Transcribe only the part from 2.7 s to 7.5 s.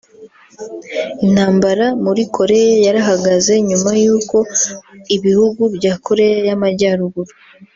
yarahagaze nyuma y’uko ibihugu bya Korea y’amajyaruguru